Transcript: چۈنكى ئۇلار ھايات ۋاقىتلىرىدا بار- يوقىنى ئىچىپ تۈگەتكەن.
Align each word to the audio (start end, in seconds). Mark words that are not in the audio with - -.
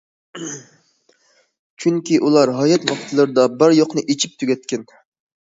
چۈنكى 1.83 2.19
ئۇلار 2.21 2.53
ھايات 2.61 2.89
ۋاقىتلىرىدا 2.93 3.47
بار- 3.61 3.77
يوقىنى 3.81 4.07
ئىچىپ 4.15 4.37
تۈگەتكەن. 4.41 4.91